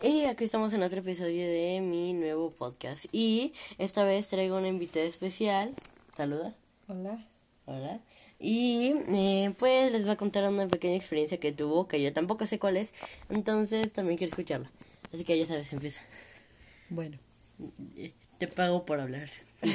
Y 0.00 0.26
aquí 0.26 0.44
estamos 0.44 0.72
en 0.72 0.84
otro 0.84 1.00
episodio 1.00 1.48
de 1.48 1.80
mi 1.80 2.12
nuevo 2.12 2.50
podcast. 2.50 3.06
Y 3.10 3.52
esta 3.78 4.04
vez 4.04 4.28
traigo 4.28 4.56
una 4.56 4.68
invitada 4.68 5.04
especial. 5.04 5.74
Saluda. 6.16 6.54
Hola. 6.86 7.26
Hola. 7.66 8.00
Y 8.38 8.94
eh, 9.12 9.52
pues 9.58 9.90
les 9.90 10.02
voy 10.02 10.12
a 10.12 10.16
contar 10.16 10.48
una 10.48 10.68
pequeña 10.68 10.94
experiencia 10.94 11.40
que 11.40 11.50
tuvo, 11.50 11.88
que 11.88 12.00
yo 12.00 12.12
tampoco 12.12 12.46
sé 12.46 12.60
cuál 12.60 12.76
es. 12.76 12.94
Entonces 13.28 13.92
también 13.92 14.18
quiero 14.18 14.30
escucharla. 14.30 14.70
Así 15.12 15.24
que 15.24 15.36
ya 15.36 15.46
sabes, 15.46 15.72
empieza. 15.72 16.00
Bueno. 16.90 17.18
Te 18.38 18.46
pago 18.46 18.86
por 18.86 19.00
hablar. 19.00 19.28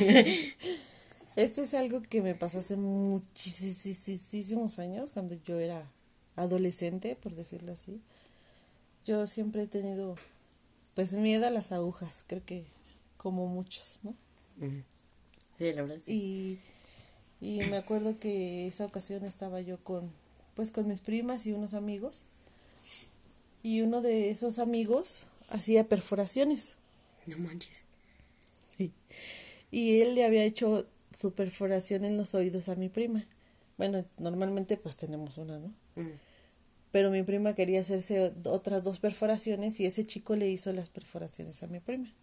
Esto 1.35 1.63
es 1.63 1.73
algo 1.73 2.01
que 2.01 2.21
me 2.21 2.33
pasó 2.33 2.59
hace 2.59 2.77
muchísimos 2.77 4.79
años, 4.79 5.11
cuando 5.11 5.35
yo 5.43 5.59
era 5.59 5.91
adolescente, 6.37 7.17
por 7.17 7.35
decirlo 7.35 7.73
así. 7.73 7.99
Yo 9.05 9.27
siempre 9.27 9.63
he 9.63 9.67
tenido, 9.67 10.15
pues, 10.95 11.13
miedo 11.15 11.45
a 11.47 11.49
las 11.49 11.71
agujas, 11.71 12.23
creo 12.27 12.43
que 12.45 12.65
como 13.17 13.47
muchos, 13.47 13.99
¿no? 14.03 14.15
Sí, 15.57 15.73
la 15.73 15.81
verdad. 15.81 15.97
Y, 16.07 16.59
y 17.41 17.59
me 17.69 17.77
acuerdo 17.77 18.19
que 18.19 18.67
esa 18.67 18.85
ocasión 18.85 19.23
estaba 19.25 19.61
yo 19.61 19.83
con, 19.83 20.11
pues, 20.55 20.71
con 20.71 20.87
mis 20.87 21.01
primas 21.01 21.45
y 21.45 21.53
unos 21.53 21.73
amigos. 21.73 22.23
Y 23.61 23.81
uno 23.81 24.01
de 24.01 24.29
esos 24.29 24.59
amigos 24.59 25.25
hacía 25.49 25.87
perforaciones. 25.87 26.77
No 27.25 27.37
manches. 27.37 27.83
Sí. 28.77 28.91
Y 29.71 30.01
él 30.01 30.15
le 30.15 30.25
había 30.25 30.43
hecho 30.43 30.85
su 31.17 31.31
perforación 31.31 32.03
en 32.03 32.17
los 32.17 32.35
oídos 32.35 32.69
a 32.69 32.75
mi 32.75 32.89
prima. 32.89 33.25
Bueno, 33.77 34.05
normalmente 34.17 34.77
pues 34.77 34.97
tenemos 34.97 35.37
una, 35.37 35.59
¿no? 35.59 35.73
Pero 36.93 37.09
mi 37.09 37.23
prima 37.23 37.55
quería 37.55 37.81
hacerse 37.81 38.31
otras 38.45 38.83
dos 38.83 38.99
perforaciones 38.99 39.79
y 39.79 39.87
ese 39.87 40.05
chico 40.05 40.35
le 40.35 40.47
hizo 40.47 40.71
las 40.73 40.89
perforaciones 40.89 41.63
a 41.63 41.67
mi 41.67 41.79
prima. 41.79 42.13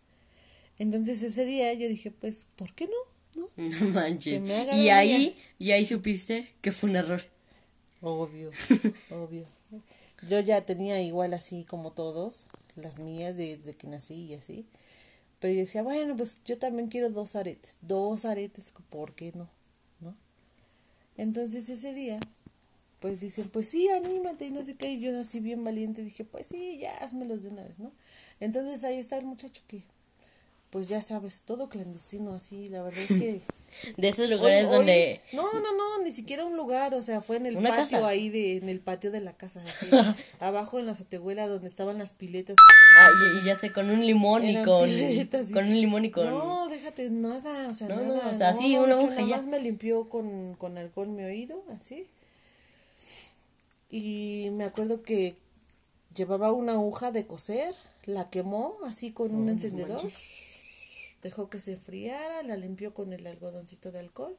Entonces 0.78 1.24
ese 1.24 1.44
día 1.44 1.74
yo 1.74 1.88
dije, 1.88 2.12
pues, 2.12 2.46
¿por 2.54 2.72
qué 2.74 2.86
no? 2.86 3.48
No, 3.56 3.88
manches. 3.92 4.40
Y 4.72 4.90
ahí, 4.90 5.36
y 5.58 5.72
ahí 5.72 5.84
supiste 5.84 6.54
que 6.60 6.70
fue 6.70 6.88
un 6.88 6.94
error. 6.94 7.24
Obvio, 8.00 8.52
obvio. 9.10 9.44
Yo 10.28 10.38
ya 10.38 10.64
tenía 10.64 11.02
igual 11.02 11.34
así 11.34 11.64
como 11.64 11.90
todos, 11.90 12.44
las 12.76 13.00
mías 13.00 13.36
desde 13.36 13.74
que 13.74 13.88
nací 13.88 14.26
y 14.26 14.34
así. 14.34 14.66
Pero 15.40 15.52
yo 15.52 15.60
decía, 15.60 15.82
bueno, 15.82 16.16
pues 16.16 16.42
yo 16.44 16.58
también 16.58 16.86
quiero 16.86 17.10
dos 17.10 17.34
aretes, 17.34 17.76
dos 17.82 18.24
aretes, 18.24 18.72
¿por 18.88 19.14
qué 19.16 19.32
no? 19.34 19.50
¿No? 19.98 20.14
Entonces 21.16 21.68
ese 21.68 21.92
día, 21.92 22.20
pues 23.00 23.18
dicen, 23.18 23.48
pues 23.48 23.68
sí, 23.68 23.88
anímate 23.88 24.46
y 24.46 24.50
no 24.50 24.62
sé 24.62 24.76
qué. 24.76 24.92
Y 24.92 25.00
yo 25.00 25.18
así 25.18 25.40
bien 25.40 25.64
valiente 25.64 26.02
dije, 26.02 26.24
pues 26.24 26.46
sí, 26.46 26.78
ya 26.78 26.96
házmelos 26.98 27.42
de 27.42 27.48
una 27.48 27.62
vez, 27.62 27.78
¿no? 27.78 27.92
Entonces 28.40 28.84
ahí 28.84 28.98
está 28.98 29.16
el 29.16 29.24
muchacho 29.24 29.62
que, 29.66 29.84
pues 30.70 30.88
ya 30.88 31.00
sabes, 31.00 31.42
todo 31.42 31.68
clandestino 31.68 32.34
así, 32.34 32.68
la 32.68 32.82
verdad 32.82 33.00
es 33.00 33.08
que 33.08 33.42
de 33.96 34.08
esos 34.08 34.28
lugares 34.28 34.68
donde 34.68 35.20
no 35.32 35.52
no 35.52 35.76
no 35.76 36.02
ni 36.02 36.12
siquiera 36.12 36.44
un 36.44 36.56
lugar 36.56 36.94
o 36.94 37.02
sea 37.02 37.20
fue 37.20 37.36
en 37.36 37.46
el 37.46 37.56
patio 37.56 38.04
ahí 38.06 38.28
de 38.28 38.56
en 38.56 38.68
el 38.68 38.80
patio 38.80 39.10
de 39.10 39.20
la 39.20 39.32
casa 39.32 39.62
abajo 40.40 40.78
en 40.78 40.86
la 40.86 40.92
azotehuela 40.92 41.46
donde 41.46 41.68
estaban 41.68 41.98
las 41.98 42.12
piletas 42.12 42.56
ah 42.98 43.10
y, 43.40 43.46
ya 43.46 43.56
sé 43.56 43.72
con 43.72 43.90
un 43.90 44.04
limón 44.04 44.44
y 44.44 44.56
con 44.64 44.90
con 45.52 45.64
un 45.64 45.80
limón 45.80 46.04
y 46.04 46.10
con 46.10 46.26
no 46.26 46.68
déjate 46.68 47.10
nada 47.10 47.68
o 47.68 47.74
sea 47.74 47.88
nada 47.88 48.30
o 48.32 48.34
sea 48.34 48.54
sí 48.54 48.76
una 48.76 48.96
hoja 48.96 49.22
ya 49.22 49.40
me 49.42 49.60
limpió 49.60 50.08
con 50.08 50.54
con 50.54 50.76
alcohol 50.76 51.08
mi 51.08 51.22
oído 51.22 51.62
así 51.78 52.08
y 53.90 54.48
me 54.52 54.64
acuerdo 54.64 55.02
que 55.02 55.36
llevaba 56.14 56.52
una 56.52 56.72
aguja 56.72 57.12
de 57.12 57.26
coser 57.26 57.74
la 58.06 58.30
quemó 58.30 58.76
así 58.84 59.12
con 59.12 59.34
un 59.34 59.48
encendedor 59.48 60.00
dejó 61.22 61.50
que 61.50 61.60
se 61.60 61.72
enfriara, 61.72 62.42
la 62.42 62.56
limpió 62.56 62.94
con 62.94 63.12
el 63.12 63.26
algodoncito 63.26 63.92
de 63.92 63.98
alcohol. 63.98 64.36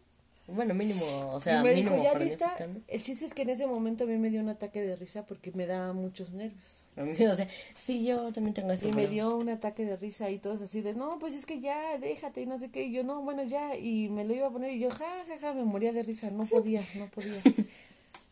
Bueno, 0.47 0.73
mínimo, 0.73 1.05
o 1.31 1.39
sea, 1.39 1.63
me 1.63 1.75
mínimo. 1.75 1.95
Dijo, 1.95 2.03
ya 2.03 2.17
lista. 2.17 2.57
El 2.87 3.03
chiste 3.03 3.25
es 3.25 3.33
que 3.33 3.43
en 3.43 3.51
ese 3.51 3.67
momento 3.67 4.03
a 4.03 4.07
mí 4.07 4.17
me 4.17 4.29
dio 4.29 4.41
un 4.41 4.49
ataque 4.49 4.81
de 4.81 4.95
risa 4.95 5.25
porque 5.25 5.51
me 5.51 5.65
da 5.65 5.93
muchos 5.93 6.31
nervios. 6.31 6.83
o 6.97 7.35
sea, 7.35 7.47
sí, 7.75 8.03
yo 8.03 8.33
también 8.33 8.53
tengo 8.55 8.71
así. 8.71 8.87
Y 8.87 8.91
me 8.91 9.07
dio 9.07 9.37
un 9.37 9.49
ataque 9.49 9.85
de 9.85 9.95
risa 9.95 10.29
y 10.29 10.39
todos 10.39 10.61
así 10.61 10.81
de, 10.81 10.93
no, 10.93 11.19
pues 11.19 11.35
es 11.35 11.45
que 11.45 11.59
ya, 11.59 11.97
déjate 11.99 12.41
y 12.41 12.47
no 12.47 12.57
sé 12.57 12.69
qué. 12.69 12.85
Y 12.85 12.91
yo, 12.91 13.03
no, 13.03 13.21
bueno, 13.21 13.43
ya. 13.43 13.77
Y 13.77 14.09
me 14.09 14.25
lo 14.25 14.33
iba 14.33 14.47
a 14.47 14.51
poner 14.51 14.71
y 14.71 14.79
yo, 14.79 14.89
ja, 14.89 15.09
ja, 15.27 15.37
ja, 15.39 15.53
me 15.53 15.63
moría 15.63 15.93
de 15.93 16.03
risa. 16.03 16.31
No 16.31 16.45
podía, 16.45 16.83
no 16.95 17.07
podía. 17.09 17.41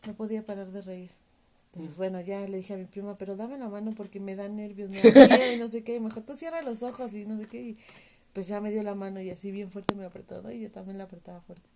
no 0.06 0.14
podía 0.14 0.44
parar 0.44 0.70
de 0.70 0.82
reír. 0.82 1.10
Entonces, 1.72 1.96
bueno, 1.96 2.20
ya 2.20 2.46
le 2.48 2.56
dije 2.56 2.74
a 2.74 2.76
mi 2.76 2.86
prima, 2.86 3.16
pero 3.16 3.36
dame 3.36 3.56
la 3.56 3.68
mano 3.68 3.92
porque 3.96 4.18
me 4.18 4.34
da 4.34 4.48
nervios, 4.48 4.90
y 5.54 5.58
no 5.58 5.68
sé 5.68 5.84
qué. 5.84 6.00
Mejor 6.00 6.24
tú 6.24 6.36
cierra 6.36 6.62
los 6.62 6.82
ojos 6.82 7.14
y 7.14 7.24
no 7.24 7.38
sé 7.38 7.46
qué. 7.46 7.62
Y, 7.62 7.78
pues 8.32 8.46
ya 8.46 8.60
me 8.60 8.70
dio 8.70 8.82
la 8.82 8.94
mano 8.94 9.20
y 9.20 9.30
así 9.30 9.50
bien 9.50 9.70
fuerte 9.70 9.94
me 9.94 10.04
apretó, 10.04 10.42
¿no? 10.42 10.50
Y 10.50 10.60
yo 10.60 10.70
también 10.70 10.98
la 10.98 11.04
apretaba 11.04 11.40
fuerte. 11.40 11.68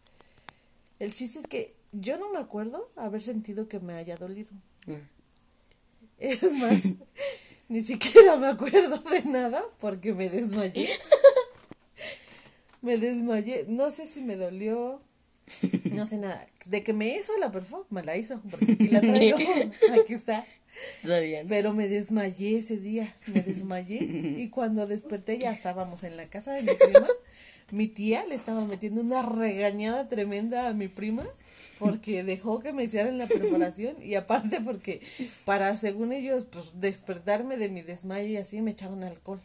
El 0.98 1.12
chiste 1.14 1.38
es 1.40 1.46
que 1.46 1.74
yo 1.92 2.18
no 2.18 2.30
me 2.32 2.38
acuerdo 2.38 2.90
haber 2.96 3.22
sentido 3.22 3.68
que 3.68 3.80
me 3.80 3.94
haya 3.94 4.16
dolido. 4.16 4.50
Mm. 4.86 4.94
Es 6.18 6.42
más, 6.52 6.82
ni 7.68 7.82
siquiera 7.82 8.36
me 8.36 8.48
acuerdo 8.48 8.98
de 8.98 9.22
nada 9.22 9.64
porque 9.80 10.12
me 10.12 10.28
desmayé. 10.28 10.88
me 12.82 12.98
desmayé. 12.98 13.66
No 13.68 13.90
sé 13.90 14.06
si 14.06 14.20
me 14.22 14.36
dolió. 14.36 15.02
No 15.92 16.06
sé 16.06 16.18
nada. 16.18 16.46
De 16.64 16.82
que 16.82 16.92
me 16.92 17.16
hizo 17.16 17.36
la 17.38 17.52
performance, 17.52 17.90
me 17.92 18.02
la 18.02 18.16
hizo. 18.16 18.40
Porque 18.50 18.72
aquí 18.72 18.88
la 18.88 19.00
traigo. 19.00 19.38
aquí 20.02 20.14
está. 20.14 20.46
Pero 21.48 21.72
me 21.72 21.88
desmayé 21.88 22.58
ese 22.58 22.76
día, 22.78 23.14
me 23.28 23.42
desmayé 23.42 23.96
y 24.02 24.48
cuando 24.48 24.86
desperté 24.86 25.38
ya 25.38 25.52
estábamos 25.52 26.02
en 26.02 26.16
la 26.16 26.26
casa 26.28 26.52
de 26.52 26.62
mi 26.62 26.74
prima. 26.74 27.06
Mi 27.70 27.86
tía 27.86 28.26
le 28.26 28.34
estaba 28.34 28.64
metiendo 28.64 29.00
una 29.00 29.22
regañada 29.22 30.08
tremenda 30.08 30.68
a 30.68 30.74
mi 30.74 30.88
prima 30.88 31.24
porque 31.78 32.24
dejó 32.24 32.60
que 32.60 32.72
me 32.72 32.84
hicieran 32.84 33.18
la 33.18 33.26
preparación 33.26 33.96
y 34.02 34.14
aparte 34.16 34.60
porque 34.60 35.00
para 35.44 35.76
según 35.76 36.12
ellos 36.12 36.44
pues 36.44 36.72
despertarme 36.80 37.56
de 37.56 37.68
mi 37.68 37.82
desmayo 37.82 38.26
y 38.28 38.36
así 38.36 38.60
me 38.60 38.72
echaron 38.72 39.04
alcohol. 39.04 39.40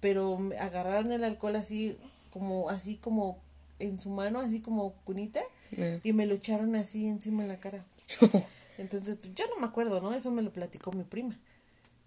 Pero 0.00 0.38
me 0.38 0.56
agarraron 0.56 1.12
el 1.12 1.24
alcohol 1.24 1.56
así 1.56 1.96
como 2.30 2.70
así 2.70 2.96
como 2.96 3.38
en 3.84 3.98
su 3.98 4.10
mano, 4.10 4.40
así 4.40 4.60
como 4.60 4.92
cunita 5.04 5.40
eh. 5.72 6.00
y 6.02 6.12
me 6.12 6.26
lo 6.26 6.34
echaron 6.34 6.74
así 6.76 7.06
encima 7.06 7.42
en 7.42 7.48
la 7.48 7.58
cara. 7.58 7.84
Entonces, 8.78 9.16
pues, 9.16 9.34
yo 9.34 9.44
no 9.48 9.60
me 9.60 9.66
acuerdo, 9.66 10.00
¿no? 10.00 10.12
Eso 10.12 10.30
me 10.30 10.42
lo 10.42 10.52
platicó 10.52 10.92
mi 10.92 11.04
prima. 11.04 11.38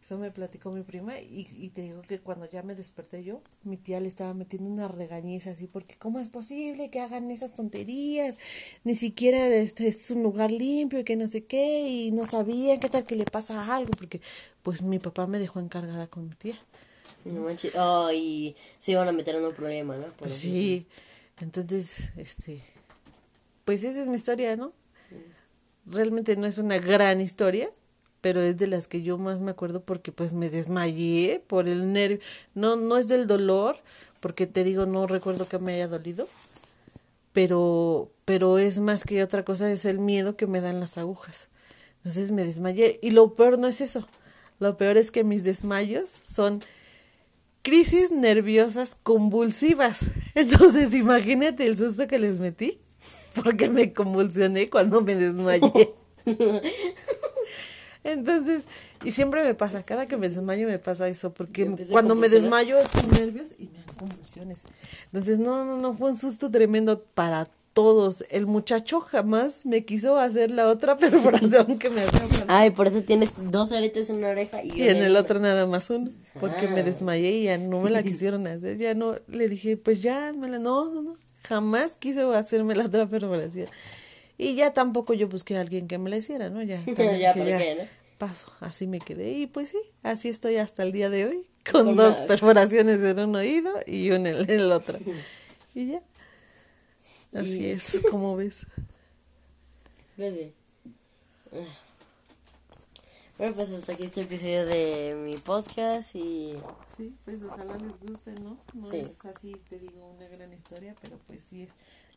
Eso 0.01 0.17
me 0.17 0.31
platicó 0.31 0.71
mi 0.71 0.83
prima 0.83 1.19
y, 1.19 1.47
y 1.51 1.69
te 1.69 1.81
digo 1.81 2.01
que 2.01 2.19
cuando 2.19 2.49
ya 2.49 2.61
me 2.61 2.75
desperté 2.75 3.23
yo, 3.23 3.41
mi 3.63 3.75
tía 3.75 3.99
le 3.99 4.07
estaba 4.07 4.33
metiendo 4.33 4.69
una 4.69 4.87
regañiza 4.87 5.51
así, 5.51 5.67
porque 5.67 5.97
¿cómo 5.97 6.19
es 6.19 6.29
posible 6.29 6.89
que 6.89 7.01
hagan 7.01 7.29
esas 7.29 7.53
tonterías? 7.53 8.37
Ni 8.85 8.95
siquiera 8.95 9.47
este 9.47 9.87
es 9.87 10.09
un 10.11 10.23
lugar 10.23 10.51
limpio 10.51 10.99
y 10.99 11.03
que 11.03 11.17
no 11.17 11.27
sé 11.27 11.43
qué, 11.45 11.89
y 11.89 12.11
no 12.11 12.25
sabían 12.25 12.79
qué 12.79 12.87
tal 12.87 13.05
que 13.05 13.15
le 13.15 13.25
pasa 13.25 13.75
algo, 13.75 13.91
porque 13.97 14.21
pues 14.63 14.81
mi 14.81 14.99
papá 14.99 15.27
me 15.27 15.39
dejó 15.39 15.59
encargada 15.59 16.07
con 16.07 16.29
mi 16.29 16.35
tía. 16.35 16.57
No 17.25 17.41
manches, 17.41 17.73
oh, 17.75 18.09
y 18.11 18.55
se 18.79 18.93
iban 18.93 19.07
a 19.07 19.11
meter 19.11 19.35
en 19.35 19.43
un 19.43 19.53
problema, 19.53 19.97
¿no? 19.97 20.07
pues 20.17 20.35
sí, 20.35 20.85
entonces, 21.39 22.11
este, 22.17 22.63
pues 23.65 23.83
esa 23.83 24.01
es 24.01 24.07
mi 24.07 24.15
historia, 24.15 24.55
¿no? 24.55 24.73
realmente 25.87 26.35
no 26.35 26.45
es 26.45 26.57
una 26.57 26.77
gran 26.77 27.21
historia, 27.21 27.71
pero 28.21 28.41
es 28.41 28.57
de 28.57 28.67
las 28.67 28.87
que 28.87 29.01
yo 29.01 29.17
más 29.17 29.41
me 29.41 29.51
acuerdo 29.51 29.81
porque 29.81 30.11
pues 30.11 30.33
me 30.33 30.49
desmayé 30.49 31.41
por 31.47 31.67
el 31.67 31.93
nervio. 31.93 32.19
No, 32.53 32.75
no 32.75 32.97
es 32.97 33.07
del 33.07 33.27
dolor, 33.27 33.77
porque 34.19 34.47
te 34.47 34.63
digo, 34.63 34.85
no 34.85 35.07
recuerdo 35.07 35.47
que 35.47 35.59
me 35.59 35.75
haya 35.75 35.87
dolido, 35.87 36.27
pero, 37.31 38.11
pero 38.25 38.57
es 38.57 38.79
más 38.79 39.03
que 39.03 39.23
otra 39.23 39.45
cosa, 39.45 39.71
es 39.71 39.85
el 39.85 39.99
miedo 39.99 40.35
que 40.35 40.47
me 40.47 40.61
dan 40.61 40.79
las 40.79 40.97
agujas. 40.97 41.49
Entonces 41.97 42.31
me 42.31 42.43
desmayé. 42.43 42.99
Y 43.01 43.11
lo 43.11 43.33
peor 43.33 43.57
no 43.57 43.67
es 43.67 43.81
eso. 43.81 44.07
Lo 44.59 44.77
peor 44.77 44.97
es 44.97 45.11
que 45.11 45.23
mis 45.23 45.43
desmayos 45.43 46.19
son 46.23 46.61
crisis 47.67 48.11
nerviosas 48.11 48.95
convulsivas. 48.95 50.05
Entonces 50.35 50.93
imagínate 50.93 51.65
el 51.65 51.77
susto 51.77 52.07
que 52.07 52.17
les 52.17 52.39
metí 52.39 52.79
porque 53.35 53.69
me 53.69 53.91
convulsioné 53.91 54.69
cuando 54.69 55.01
me 55.01 55.15
desmayé. 55.15 55.93
Entonces, 58.05 58.63
y 59.03 59.11
siempre 59.11 59.43
me 59.43 59.53
pasa, 59.53 59.83
cada 59.83 60.05
que 60.05 60.15
me 60.15 60.29
desmayo 60.29 60.65
me 60.65 60.79
pasa 60.79 61.09
eso, 61.09 61.33
porque 61.33 61.69
cuando 61.91 62.15
me 62.15 62.29
desmayo 62.29 62.79
estoy 62.79 63.05
nervios 63.07 63.49
y 63.59 63.65
me 63.65 63.79
dan 63.79 63.95
convulsiones. 63.97 64.63
Entonces, 65.07 65.37
no, 65.37 65.65
no, 65.65 65.77
no, 65.77 65.93
fue 65.93 66.11
un 66.11 66.17
susto 66.17 66.49
tremendo 66.49 67.03
para 67.03 67.49
todos. 67.77 68.25
El 68.31 68.47
muchacho 68.47 68.99
jamás 68.99 69.63
me 69.63 69.85
quiso 69.85 70.17
hacer 70.17 70.49
la 70.49 70.67
otra 70.67 70.97
perforación 70.97 71.77
que 71.77 71.91
me 71.91 72.01
hacía 72.01 72.45
Ay, 72.47 72.71
por 72.71 72.87
eso 72.87 73.03
tienes 73.03 73.33
dos 73.51 73.71
aretes 73.71 74.09
en 74.09 74.15
una 74.15 74.29
oreja 74.29 74.63
y, 74.63 74.71
y 74.71 74.89
en 74.89 74.97
el 74.97 75.15
otro 75.15 75.39
nada 75.39 75.67
más 75.67 75.91
uno, 75.91 76.09
porque 76.39 76.67
me 76.67 76.79
ah. 76.79 76.83
desmayé 76.83 77.29
y 77.29 77.43
ya 77.43 77.59
no 77.59 77.79
me 77.79 77.91
la 77.91 78.01
quisieron 78.09 78.47
hacer, 78.47 78.79
ya 78.79 78.95
no, 78.95 79.13
le 79.27 79.47
dije, 79.47 79.77
pues 79.77 80.01
ya, 80.01 80.33
me 80.33 80.49
la, 80.49 80.57
no, 80.57 80.89
no, 80.89 81.03
no 81.03 81.15
jamás 81.43 81.97
quiso 81.97 82.33
hacerme 82.33 82.75
la 82.75 82.85
otra 82.85 83.07
perforación. 83.07 83.67
Y 84.39 84.55
ya 84.55 84.73
tampoco 84.73 85.13
yo 85.13 85.27
busqué 85.27 85.55
a 85.55 85.61
alguien 85.61 85.87
que 85.87 85.99
me 85.99 86.09
la 86.09 86.17
hiciera, 86.17 86.49
¿no? 86.49 86.63
Ya, 86.63 86.81
ya, 86.85 87.33
¿por 87.35 87.45
qué, 87.45 87.87
paso, 88.17 88.51
así 88.59 88.87
me 88.87 88.99
quedé 88.99 89.33
y 89.33 89.45
pues 89.45 89.69
sí, 89.69 89.79
así 90.01 90.29
estoy 90.29 90.57
hasta 90.57 90.81
el 90.81 90.93
día 90.93 91.11
de 91.11 91.27
hoy, 91.27 91.47
con, 91.71 91.95
dos 91.95 92.23
perforaciones 92.23 93.01
en 93.01 93.19
un 93.19 93.35
oído 93.35 93.71
y 93.85 94.09
una 94.09 94.31
en 94.31 94.49
el 94.49 94.71
otro. 94.71 94.97
y 95.75 95.91
ya. 95.91 96.01
Así 97.33 97.69
es, 97.69 98.01
como 98.11 98.35
ves. 98.35 98.65
Bueno, 103.37 103.53
pues 103.53 103.69
hasta 103.69 103.93
aquí 103.93 104.05
este 104.05 104.21
episodio 104.21 104.65
de 104.65 105.15
mi 105.15 105.37
podcast 105.37 106.15
y... 106.15 106.57
Sí, 106.95 107.15
pues 107.23 107.37
ojalá 107.43 107.77
les 107.77 107.99
guste, 107.99 108.31
¿no? 108.31 108.57
No 108.73 108.91
es 108.91 109.23
así, 109.25 109.53
te 109.69 109.77
digo, 109.77 110.07
una 110.07 110.27
gran 110.27 110.51
historia, 110.53 110.95
pero 111.01 111.17
pues 111.27 111.43
sí 111.43 111.61
es... 111.63 111.69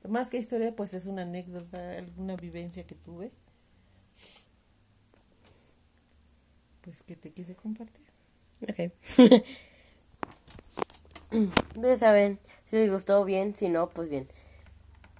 Más 0.09 0.31
que 0.31 0.39
historia, 0.39 0.75
pues 0.75 0.95
es 0.95 1.05
una 1.05 1.23
anécdota, 1.23 1.99
alguna 1.99 2.37
vivencia 2.37 2.87
que 2.87 2.95
tuve. 2.95 3.33
Pues 6.81 7.03
que 7.03 7.17
te 7.17 7.31
quise 7.33 7.55
compartir. 7.55 8.07
Ok. 8.63 8.93
ya 11.83 11.99
saben, 11.99 12.39
si 12.71 12.77
les 12.77 12.91
gustó 12.91 13.23
bien, 13.27 13.55
si 13.55 13.69
no, 13.69 13.91
pues 13.91 14.09
bien. 14.09 14.27